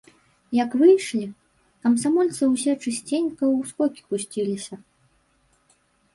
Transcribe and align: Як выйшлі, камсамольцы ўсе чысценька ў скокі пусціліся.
Як 0.63 0.69
выйшлі, 0.81 1.27
камсамольцы 1.87 2.43
ўсе 2.55 2.73
чысценька 2.83 3.45
ў 3.57 3.59
скокі 3.75 4.01
пусціліся. 4.09 4.83